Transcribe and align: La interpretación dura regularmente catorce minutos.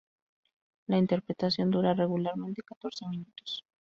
La 0.87 0.97
interpretación 0.97 1.69
dura 1.69 1.93
regularmente 1.93 2.63
catorce 2.63 3.05
minutos. 3.07 3.63